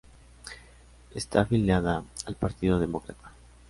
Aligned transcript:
Está 1.13 1.41
afiliada 1.41 2.03
al 2.25 2.33
Partido 2.35 2.79
Demócrata. 2.79 3.33